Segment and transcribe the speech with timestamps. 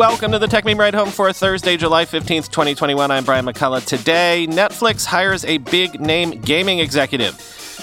[0.00, 3.10] Welcome to the Techmeme Ride Home for Thursday, July 15th, 2021.
[3.10, 3.84] I'm Brian McCullough.
[3.84, 7.34] Today, Netflix hires a big name gaming executive.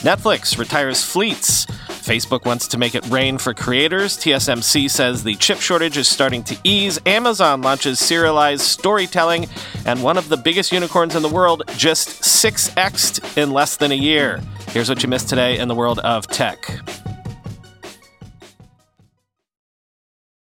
[0.01, 1.67] Netflix retires fleets.
[1.67, 4.17] Facebook wants to make it rain for creators.
[4.17, 6.99] TSMC says the chip shortage is starting to ease.
[7.05, 9.45] Amazon launches serialized storytelling.
[9.85, 13.95] And one of the biggest unicorns in the world just 6x'd in less than a
[13.95, 14.41] year.
[14.69, 16.65] Here's what you missed today in the world of tech.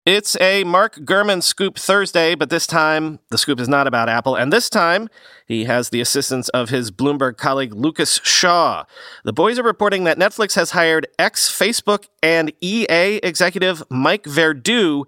[0.06, 4.36] It's a Mark Gurman Scoop Thursday, but this time the scoop is not about Apple,
[4.36, 5.08] and this time
[5.46, 8.84] he has the assistance of his Bloomberg colleague Lucas Shaw.
[9.24, 15.06] The boys are reporting that Netflix has hired ex Facebook and EA executive Mike Verdu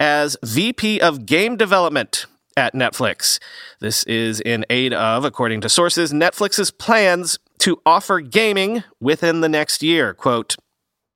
[0.00, 2.24] as VP of Game Development
[2.56, 3.38] at Netflix.
[3.80, 9.48] This is in aid of, according to sources, Netflix's plans to offer gaming within the
[9.50, 10.14] next year.
[10.14, 10.56] Quote,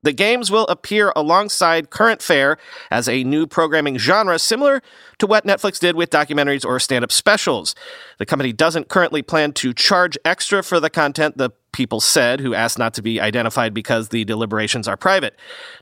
[0.03, 2.57] the games will appear alongside current fare
[2.91, 4.81] as a new programming genre similar
[5.17, 7.73] to what Netflix did with documentaries or stand up specials.
[8.19, 12.53] The company doesn't currently plan to charge extra for the content the people said, who
[12.53, 15.37] asked not to be identified because the deliberations are private.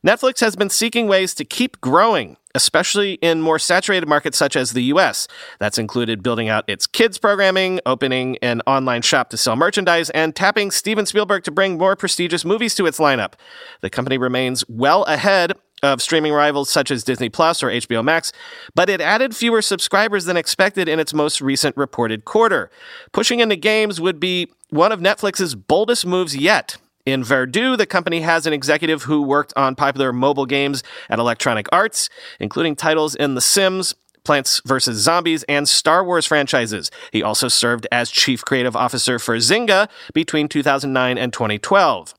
[0.05, 4.71] Netflix has been seeking ways to keep growing especially in more saturated markets such as
[4.71, 5.27] the US.
[5.59, 10.35] That's included building out its kids programming, opening an online shop to sell merchandise, and
[10.35, 13.33] tapping Steven Spielberg to bring more prestigious movies to its lineup.
[13.81, 15.53] The company remains well ahead
[15.83, 18.31] of streaming rivals such as Disney Plus or HBO Max,
[18.75, 22.69] but it added fewer subscribers than expected in its most recent reported quarter.
[23.11, 26.77] Pushing into games would be one of Netflix's boldest moves yet.
[27.05, 31.67] In Verdu, the company has an executive who worked on popular mobile games at Electronic
[31.71, 32.09] Arts,
[32.39, 34.97] including titles in The Sims, Plants vs.
[34.97, 36.91] Zombies, and Star Wars franchises.
[37.11, 42.13] He also served as chief creative officer for Zynga between 2009 and 2012.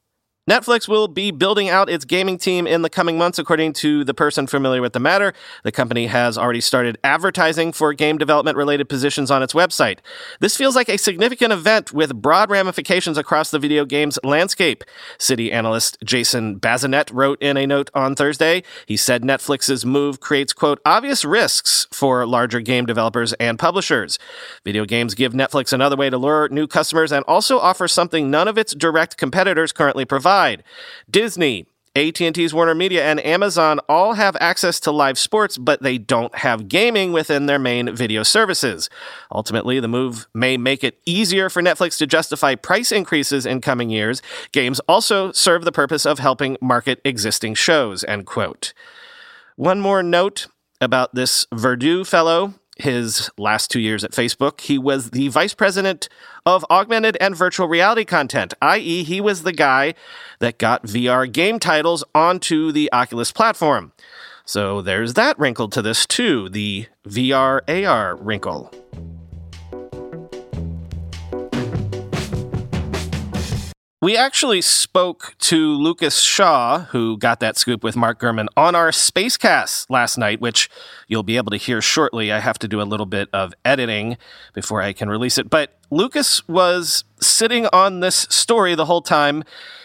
[0.51, 4.13] Netflix will be building out its gaming team in the coming months, according to the
[4.13, 5.33] person familiar with the matter.
[5.63, 10.01] The company has already started advertising for game development related positions on its website.
[10.41, 14.83] This feels like a significant event with broad ramifications across the video games landscape.
[15.17, 18.65] Citi analyst Jason Bazinet wrote in a note on Thursday.
[18.87, 24.19] He said Netflix's move creates, quote, obvious risks for larger game developers and publishers.
[24.65, 28.49] Video games give Netflix another way to lure new customers and also offer something none
[28.49, 30.32] of its direct competitors currently provide
[31.11, 36.35] Disney, AT&T's Warner Media and Amazon all have access to live sports, but they don't
[36.37, 38.89] have gaming within their main video services.
[39.31, 43.91] Ultimately, the move may make it easier for Netflix to justify price increases in coming
[43.91, 44.23] years.
[44.53, 48.73] Games also serve the purpose of helping market existing shows, end quote.
[49.57, 50.47] One more note
[50.81, 56.09] about this Verdu fellow his last two years at Facebook, he was the vice president
[56.47, 59.95] of augmented and virtual reality content, i.e., he was the guy
[60.39, 63.93] that got VR game titles onto the Oculus platform.
[64.45, 68.73] So there's that wrinkle to this, too the VR AR wrinkle.
[74.03, 78.91] We actually spoke to Lucas Shaw, who got that scoop with Mark Gurman, on our
[78.91, 80.69] Spacecast last night, which
[81.07, 82.33] you'll be able to hear shortly.
[82.33, 84.17] I have to do a little bit of editing
[84.55, 85.49] before I can release it.
[85.49, 89.45] But Lucas was sitting on this story the whole time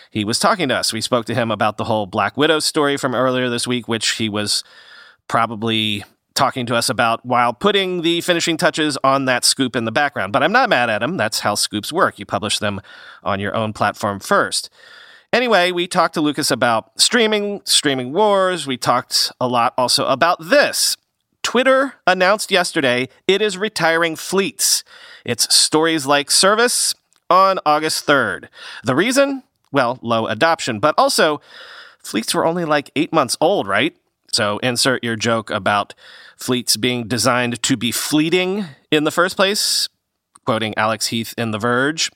[0.09, 0.91] he was talking to us.
[0.91, 4.13] We spoke to him about the whole Black Widow story from earlier this week, which
[4.13, 4.63] he was
[5.27, 6.03] probably
[6.37, 10.31] talking to us about while putting the finishing touches on that scoop in the background.
[10.31, 11.17] But I'm not mad at him.
[11.17, 12.19] That's how scoops work.
[12.19, 12.79] You publish them
[13.23, 14.69] on your own platform first.
[15.33, 18.65] Anyway, we talked to Lucas about streaming, streaming wars.
[18.65, 20.95] We talked a lot also about this.
[21.43, 24.83] Twitter announced yesterday it is retiring fleets.
[25.25, 26.93] It's stories like service
[27.29, 28.47] on August 3rd.
[28.83, 29.43] The reason?
[29.71, 31.41] Well, low adoption, but also
[32.01, 33.97] fleets were only like eight months old, right?
[34.31, 35.93] So insert your joke about
[36.37, 39.89] fleets being designed to be fleeting in the first place,
[40.45, 42.11] quoting Alex Heath in The Verge.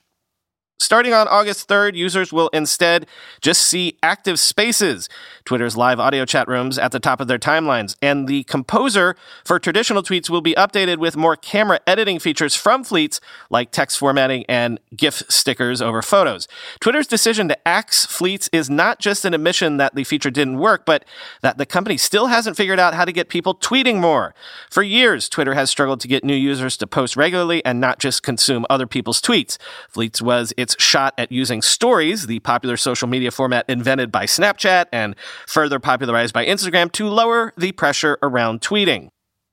[0.78, 3.06] Starting on August 3rd, users will instead
[3.40, 5.08] just see active spaces,
[5.44, 7.94] Twitter's live audio chat rooms, at the top of their timelines.
[8.02, 9.14] And the composer
[9.44, 13.96] for traditional tweets will be updated with more camera editing features from fleets like text
[13.96, 16.48] formatting and GIF stickers over photos.
[16.80, 20.84] Twitter's decision to axe fleets is not just an admission that the feature didn't work,
[20.84, 21.04] but
[21.42, 24.34] that the company still hasn't figured out how to get people tweeting more.
[24.68, 28.24] For years, Twitter has struggled to get new users to post regularly and not just
[28.24, 29.58] consume other people's tweets.
[29.88, 34.86] Fleets was its shot at using stories, the popular social media format invented by Snapchat
[34.92, 35.14] and
[35.46, 39.08] further popularized by Instagram, to lower the pressure around tweeting.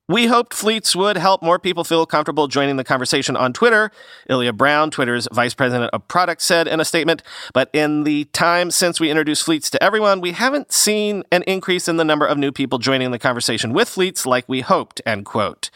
[0.08, 3.92] We hoped fleets would help more people feel comfortable joining the conversation on Twitter,
[4.28, 7.22] Ilya Brown, Twitter's vice president of product, said in a statement.
[7.54, 11.88] But in the time since we introduced fleets to everyone, we haven't seen an increase
[11.88, 15.26] in the number of new people joining the conversation with fleets like we hoped, end
[15.26, 15.70] quote.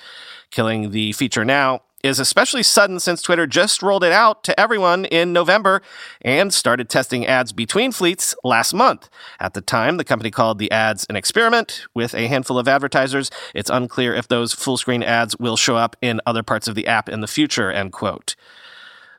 [0.50, 5.06] Killing the feature now is especially sudden since Twitter just rolled it out to everyone
[5.06, 5.82] in November
[6.22, 9.10] and started testing ads between fleets last month.
[9.40, 13.32] At the time, the company called the ads an experiment with a handful of advertisers.
[13.56, 16.88] It's unclear if those full screen ads will show up in other parts of the
[16.88, 18.36] app in the future, end quote.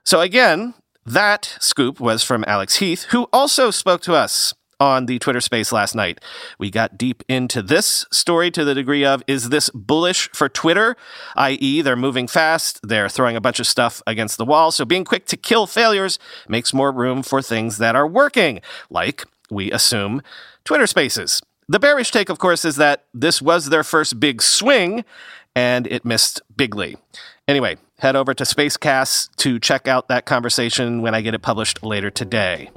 [0.04, 0.74] So again,
[1.06, 5.72] that scoop was from Alex Heath, who also spoke to us on the Twitter space
[5.72, 6.20] last night.
[6.58, 10.96] We got deep into this story to the degree of is this bullish for Twitter?
[11.36, 15.04] I.e., they're moving fast, they're throwing a bunch of stuff against the wall, so being
[15.04, 16.18] quick to kill failures
[16.48, 18.60] makes more room for things that are working,
[18.90, 20.22] like, we assume,
[20.64, 21.40] Twitter spaces.
[21.68, 25.04] The bearish take, of course, is that this was their first big swing
[25.56, 26.96] and it missed bigly.
[27.46, 31.82] Anyway, head over to Spacecast to check out that conversation when I get it published
[31.82, 32.70] later today.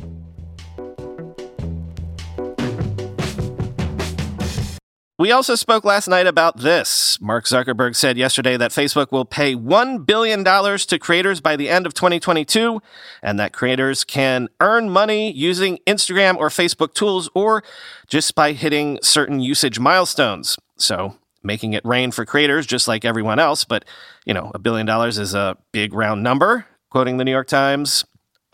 [5.20, 7.20] We also spoke last night about this.
[7.20, 11.88] Mark Zuckerberg said yesterday that Facebook will pay $1 billion to creators by the end
[11.88, 12.80] of 2022,
[13.24, 17.64] and that creators can earn money using Instagram or Facebook tools or
[18.06, 20.56] just by hitting certain usage milestones.
[20.76, 23.86] So, making it rain for creators just like everyone else, but,
[24.24, 26.68] you know, a billion dollars is a big round number.
[26.92, 28.06] Quoting the New York Times,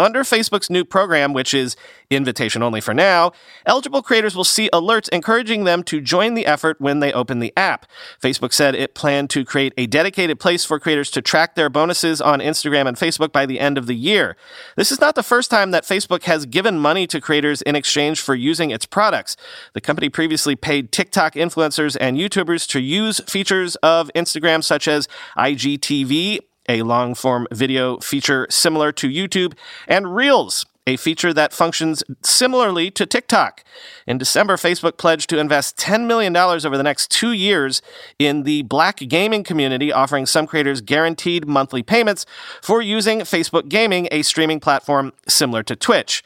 [0.04, 1.76] under Facebook's new program, which is
[2.10, 3.32] invitation only for now,
[3.66, 7.54] eligible creators will see alerts encouraging them to join the effort when they open the
[7.58, 7.86] app.
[8.22, 12.22] Facebook said it planned to create a dedicated place for creators to track their bonuses
[12.22, 14.36] on Instagram and Facebook by the end of the year.
[14.76, 18.22] This is not the first time that Facebook has given money to creators in exchange
[18.22, 19.36] for using its products.
[19.74, 25.08] The company previously paid TikTok influencers and YouTubers to use features of Instagram such as
[25.38, 29.54] IGTV a long form video feature similar to YouTube,
[29.88, 33.64] and Reels, a feature that functions similarly to TikTok.
[34.06, 37.82] In December, Facebook pledged to invest $10 million over the next two years
[38.20, 42.26] in the black gaming community, offering some creators guaranteed monthly payments
[42.62, 46.24] for using Facebook Gaming, a streaming platform similar to Twitch.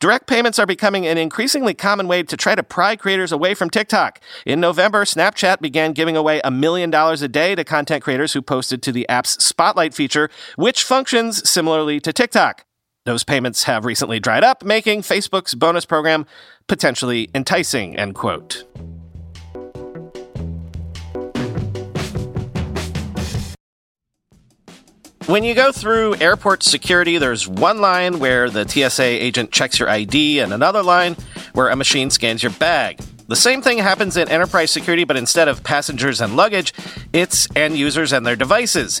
[0.00, 3.68] Direct payments are becoming an increasingly common way to try to pry creators away from
[3.68, 4.20] TikTok.
[4.46, 8.42] In November, Snapchat began giving away a million dollars a day to content creators who
[8.42, 12.67] posted to the app's Spotlight feature, which functions similarly to TikTok.
[13.08, 16.26] Those payments have recently dried up, making Facebook's bonus program
[16.66, 18.64] potentially enticing, end quote.
[25.24, 29.88] When you go through airport security, there's one line where the TSA agent checks your
[29.88, 31.16] ID and another line
[31.54, 33.00] where a machine scans your bag.
[33.26, 36.74] The same thing happens in enterprise security, but instead of passengers and luggage,
[37.14, 39.00] it's end users and their devices.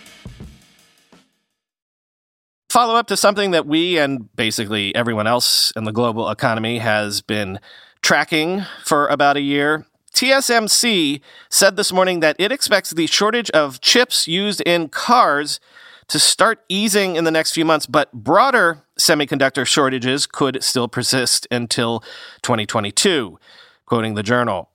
[2.71, 7.21] follow up to something that we and basically everyone else in the global economy has
[7.21, 7.59] been
[8.01, 9.85] tracking for about a year.
[10.13, 15.59] TSMC said this morning that it expects the shortage of chips used in cars
[16.07, 21.47] to start easing in the next few months, but broader semiconductor shortages could still persist
[21.51, 21.99] until
[22.41, 23.37] 2022,
[23.85, 24.70] quoting the journal.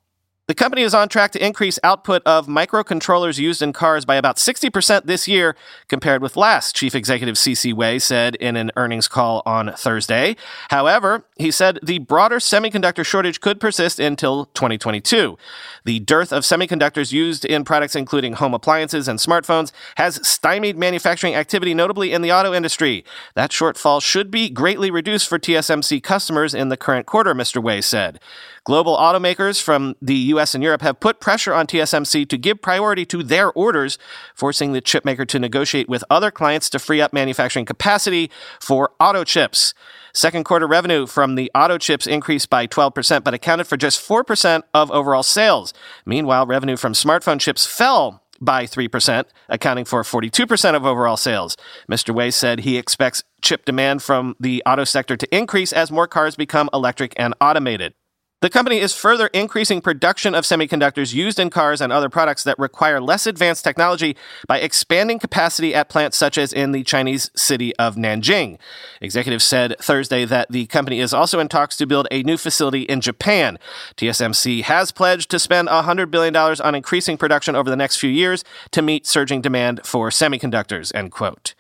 [0.49, 4.37] The company is on track to increase output of microcontrollers used in cars by about
[4.37, 5.57] 60% this year
[5.89, 7.73] compared with last, Chief Executive C.C.
[7.73, 10.37] Wei said in an earnings call on Thursday.
[10.71, 15.37] However, he said the broader semiconductor shortage could persist until 2022.
[15.85, 21.35] The dearth of semiconductors used in products including home appliances and smartphones has stymied manufacturing
[21.35, 23.05] activity, notably in the auto industry.
[23.35, 27.61] That shortfall should be greatly reduced for TSMC customers in the current quarter, Mr.
[27.61, 28.21] Wei said.
[28.63, 33.05] Global automakers from the US and Europe have put pressure on TSMC to give priority
[33.07, 33.99] to their orders,
[34.35, 39.25] forcing the chipmaker to negotiate with other clients to free up manufacturing capacity for auto
[39.25, 39.75] chips.
[40.13, 44.63] Second quarter revenue from the auto chips increased by 12%, but accounted for just 4%
[44.73, 45.75] of overall sales.
[46.07, 51.57] Meanwhile, revenue from smartphone chips fell by 3%, accounting for 42% of overall sales.
[51.91, 52.15] Mr.
[52.15, 56.37] Wei said he expects chip demand from the auto sector to increase as more cars
[56.37, 57.95] become electric and automated.
[58.43, 62.59] The company is further increasing production of semiconductors used in cars and other products that
[62.59, 64.15] require less advanced technology
[64.47, 68.59] by expanding capacity at plants such as in the Chinese city of Nanjing.
[69.01, 72.83] Executives said Thursday that the company is also in talks to build a new facility
[72.83, 73.59] in Japan.
[73.97, 78.45] TSMC has pledged to spend $100 billion on increasing production over the next few years
[78.71, 81.55] to meet surging demand for semiconductors, end quote.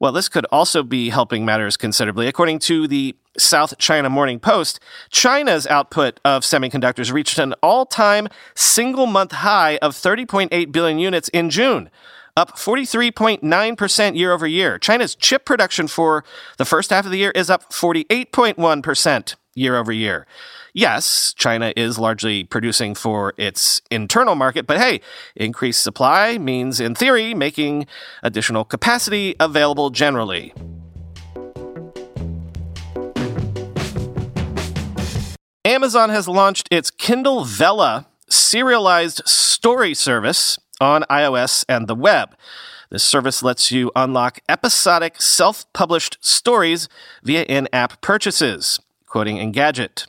[0.00, 2.26] Well, this could also be helping matters considerably.
[2.26, 4.80] According to the South China Morning Post,
[5.10, 11.28] China's output of semiconductors reached an all time single month high of 30.8 billion units
[11.28, 11.90] in June
[12.36, 14.78] up 43.9% year over year.
[14.78, 16.24] China's chip production for
[16.56, 20.26] the first half of the year is up 48.1% year over year.
[20.72, 25.00] Yes, China is largely producing for its internal market, but hey,
[25.34, 27.86] increased supply means, in theory, making
[28.22, 30.54] additional capacity available generally.
[35.64, 42.34] Amazon has launched its Kindle Vella serialized story service on iOS and the web.
[42.90, 46.88] This service lets you unlock episodic self published stories
[47.22, 48.80] via in app purchases.
[49.10, 50.06] Quoting Engadget.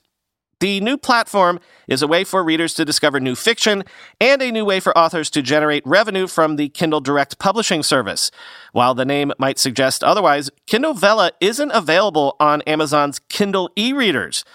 [0.59, 3.83] The new platform is a way for readers to discover new fiction
[4.19, 8.29] and a new way for authors to generate revenue from the Kindle Direct publishing service.
[8.73, 14.45] While the name might suggest otherwise, Kindle Vella isn't available on Amazon's Kindle e readers.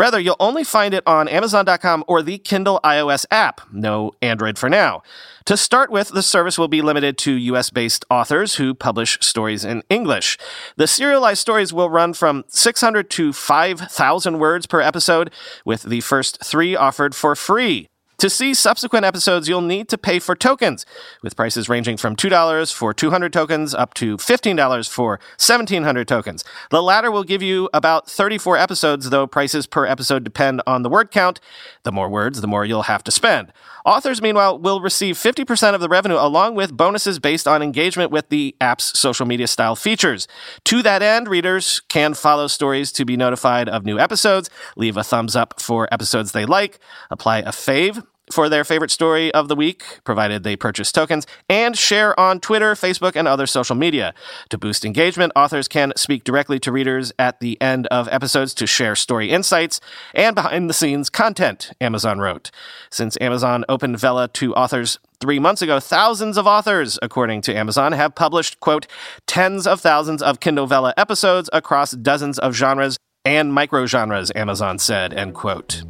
[0.00, 3.60] Rather, you'll only find it on Amazon.com or the Kindle iOS app.
[3.70, 5.02] No Android for now.
[5.44, 9.62] To start with, the service will be limited to US based authors who publish stories
[9.62, 10.38] in English.
[10.76, 15.30] The serialized stories will run from 600 to 5,000 words per episode,
[15.66, 17.89] with the first three offered for free.
[18.20, 20.84] To see subsequent episodes, you'll need to pay for tokens,
[21.22, 26.44] with prices ranging from $2 for 200 tokens up to $15 for 1,700 tokens.
[26.68, 30.90] The latter will give you about 34 episodes, though prices per episode depend on the
[30.90, 31.40] word count.
[31.84, 33.54] The more words, the more you'll have to spend.
[33.86, 38.28] Authors, meanwhile, will receive 50% of the revenue along with bonuses based on engagement with
[38.28, 40.28] the app's social media style features.
[40.64, 45.02] To that end, readers can follow stories to be notified of new episodes, leave a
[45.02, 46.78] thumbs up for episodes they like,
[47.10, 51.76] apply a fave for their favorite story of the week, provided they purchase tokens, and
[51.76, 54.14] share on Twitter, Facebook, and other social media.
[54.50, 58.66] To boost engagement, authors can speak directly to readers at the end of episodes to
[58.66, 59.80] share story insights
[60.14, 62.50] and behind the scenes content, Amazon wrote.
[62.90, 67.92] Since Amazon opened Vella to authors three months ago, thousands of authors, according to Amazon,
[67.92, 68.86] have published, quote,
[69.26, 74.78] tens of thousands of Kindle Vella episodes across dozens of genres and micro genres, Amazon
[74.78, 75.82] said, end quote.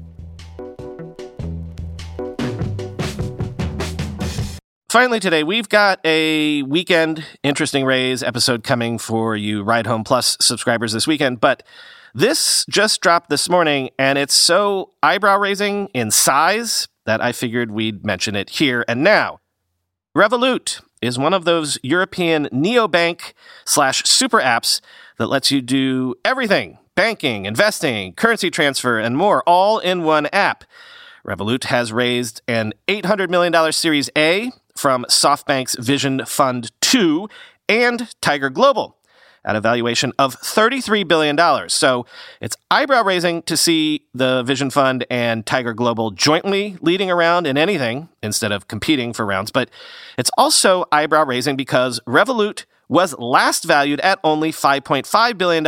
[4.91, 10.37] Finally, today, we've got a weekend interesting raise episode coming for you Ride Home Plus
[10.41, 11.39] subscribers this weekend.
[11.39, 11.63] But
[12.13, 17.71] this just dropped this morning, and it's so eyebrow raising in size that I figured
[17.71, 19.39] we'd mention it here and now.
[20.13, 23.33] Revolut, is one of those European neobank
[23.65, 24.81] slash super apps
[25.19, 30.65] that lets you do everything banking, investing, currency transfer, and more all in one app.
[31.25, 37.29] Revolut has raised an $800 million Series A from SoftBank's Vision Fund 2
[37.69, 38.97] and Tiger Global
[39.45, 41.69] at a valuation of $33 billion.
[41.69, 42.07] So
[42.41, 47.57] it's eyebrow raising to see the Vision Fund and Tiger Global jointly leading around in
[47.59, 49.51] anything instead of competing for rounds.
[49.51, 49.71] But
[50.19, 55.67] it's also eyebrow raising because Revolut was last valued at only $5.5 billion,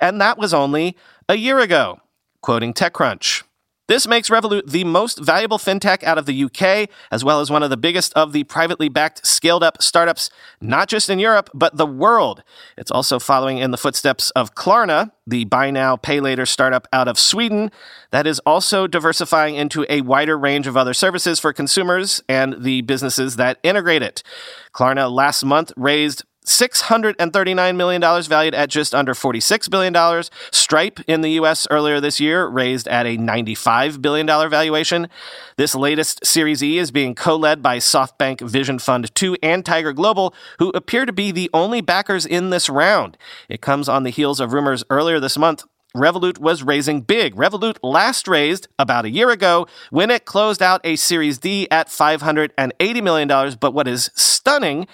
[0.00, 0.96] and that was only
[1.28, 2.00] a year ago,
[2.42, 3.42] quoting TechCrunch.
[3.90, 7.64] This makes Revolut the most valuable fintech out of the UK, as well as one
[7.64, 10.30] of the biggest of the privately backed, scaled up startups,
[10.60, 12.44] not just in Europe, but the world.
[12.76, 17.08] It's also following in the footsteps of Klarna, the buy now, pay later startup out
[17.08, 17.72] of Sweden,
[18.12, 22.82] that is also diversifying into a wider range of other services for consumers and the
[22.82, 24.22] businesses that integrate it.
[24.72, 30.24] Klarna last month raised $639 million valued at just under $46 billion.
[30.50, 35.08] Stripe in the US earlier this year raised at a $95 billion valuation.
[35.56, 39.92] This latest Series E is being co led by SoftBank Vision Fund 2 and Tiger
[39.92, 43.16] Global, who appear to be the only backers in this round.
[43.48, 45.64] It comes on the heels of rumors earlier this month
[45.94, 47.34] Revolut was raising big.
[47.34, 51.88] Revolut last raised about a year ago when it closed out a Series D at
[51.88, 53.56] $580 million.
[53.58, 54.86] But what is stunning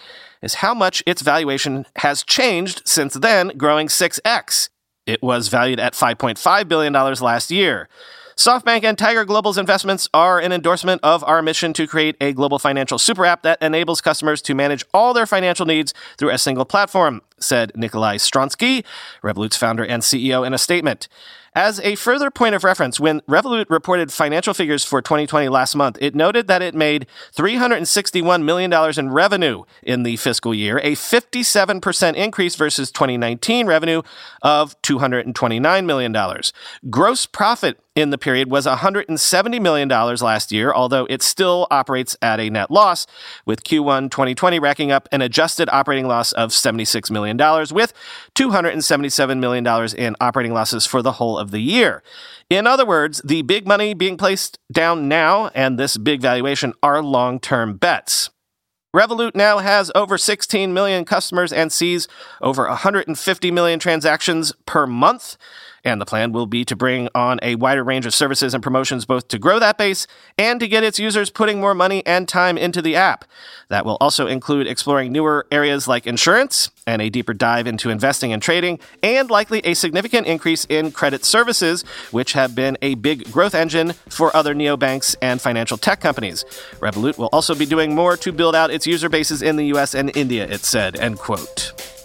[0.47, 4.71] is how much its valuation has changed since then, growing 6x.
[5.05, 7.88] It was valued at $5.5 billion last year.
[8.37, 12.59] SoftBank and Tiger Global's investments are an endorsement of our mission to create a global
[12.59, 16.67] financial super app that enables customers to manage all their financial needs through a single
[16.67, 18.85] platform, said Nikolai Storonsky,
[19.23, 21.09] Revolut's founder and CEO, in a statement.
[21.56, 25.96] As a further point of reference, when Revolut reported financial figures for 2020 last month,
[26.02, 32.14] it noted that it made $361 million in revenue in the fiscal year, a 57%
[32.14, 34.02] increase versus 2019 revenue
[34.42, 36.42] of $229 million.
[36.90, 42.38] Gross profit in the period was $170 million last year, although it still operates at
[42.38, 43.07] a net loss,
[43.47, 47.37] with Q1 2020 racking up an adjusted operating loss of $76 million,
[47.75, 47.95] with
[48.35, 52.03] $277 million in operating losses for the whole of the year.
[52.50, 57.03] In other words, the big money being placed down now and this big valuation are
[57.03, 58.31] long term bets.
[58.97, 62.09] Revolut now has over 16 million customers and sees
[62.41, 65.37] over 150 million transactions per month.
[65.86, 69.04] And the plan will be to bring on a wider range of services and promotions
[69.04, 72.58] both to grow that base and to get its users putting more money and time
[72.58, 73.25] into the app.
[73.68, 78.32] That will also include exploring newer areas like insurance and a deeper dive into investing
[78.32, 83.30] and trading, and likely a significant increase in credit services, which have been a big
[83.30, 86.44] growth engine for other neobanks and financial tech companies.
[86.80, 89.94] Revolut will also be doing more to build out its user bases in the US
[89.94, 91.96] and India, it said, end quote.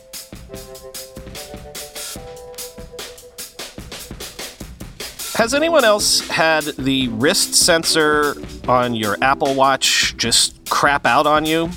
[5.35, 8.35] Has anyone else had the wrist sensor
[8.67, 11.69] on your Apple Watch just crap out on you?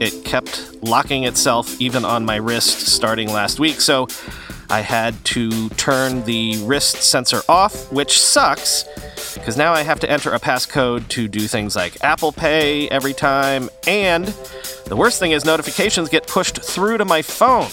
[0.00, 4.08] It kept locking itself even on my wrist starting last week, so
[4.68, 8.84] I had to turn the wrist sensor off, which sucks
[9.34, 13.14] because now I have to enter a passcode to do things like Apple Pay every
[13.14, 14.26] time, and
[14.86, 17.70] the worst thing is notifications get pushed through to my phone.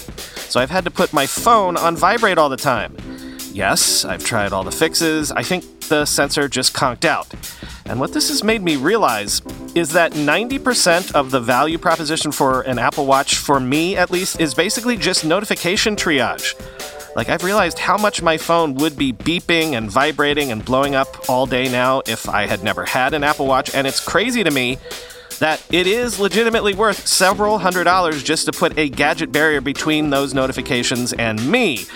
[0.48, 2.96] So I've had to put my phone on vibrate all the time.
[3.54, 5.30] Yes, I've tried all the fixes.
[5.30, 7.32] I think the sensor just conked out.
[7.86, 9.42] And what this has made me realize
[9.76, 14.40] is that 90% of the value proposition for an Apple Watch, for me at least,
[14.40, 16.54] is basically just notification triage.
[17.14, 21.30] Like, I've realized how much my phone would be beeping and vibrating and blowing up
[21.30, 24.50] all day now if I had never had an Apple Watch, and it's crazy to
[24.50, 24.78] me
[25.38, 30.10] that it is legitimately worth several hundred dollars just to put a gadget barrier between
[30.10, 31.86] those notifications and me.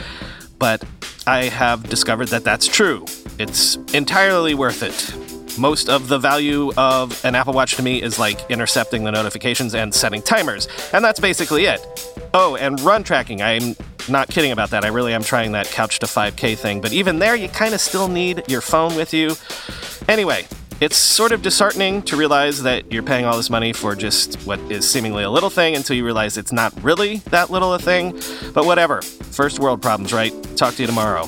[0.61, 0.85] But
[1.29, 3.05] I have discovered that that's true.
[3.39, 5.59] It's entirely worth it.
[5.59, 9.75] Most of the value of an Apple Watch to me is like intercepting the notifications
[9.75, 11.81] and setting timers, and that's basically it.
[12.33, 13.43] Oh, and run tracking.
[13.43, 13.77] I'm
[14.09, 14.87] not kidding about that.
[14.87, 17.83] I really am trying that couch to 5K thing, but even there, you kind of
[17.83, 19.37] still need your phone with you.
[20.09, 20.47] Anyway,
[20.81, 24.61] it's sort of disheartening to realize that you're paying all this money for just what
[24.71, 28.13] is seemingly a little thing until you realize it's not really that little a thing.
[28.53, 29.03] But whatever.
[29.03, 30.33] First world problems, right?
[30.57, 31.27] Talk to you tomorrow.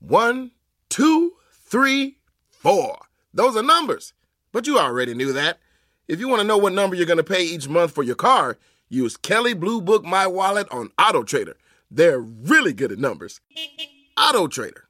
[0.00, 0.52] One,
[0.90, 2.18] two, three,
[2.50, 2.98] four.
[3.32, 4.12] Those are numbers.
[4.52, 5.58] But you already knew that.
[6.08, 8.14] If you want to know what number you're going to pay each month for your
[8.14, 11.56] car, use Kelley Blue Book My Wallet on Auto Trader.
[11.90, 13.40] They're really good at numbers.
[14.16, 14.85] Auto Trader.